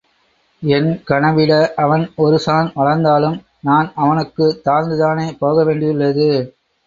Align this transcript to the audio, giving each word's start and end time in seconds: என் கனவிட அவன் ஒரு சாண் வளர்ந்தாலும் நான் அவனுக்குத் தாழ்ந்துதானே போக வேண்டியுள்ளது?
என் 0.63 1.03
கனவிட 1.03 1.51
அவன் 1.75 2.05
ஒரு 2.15 2.37
சாண் 2.45 2.71
வளர்ந்தாலும் 2.73 3.37
நான் 3.61 3.91
அவனுக்குத் 3.95 4.59
தாழ்ந்துதானே 4.65 5.37
போக 5.37 5.63
வேண்டியுள்ளது? 5.63 6.27